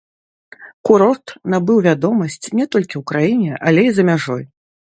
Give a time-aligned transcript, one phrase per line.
[0.89, 4.43] Курорт набыў вядомасць не толькі ў краіне, але і за мяжой.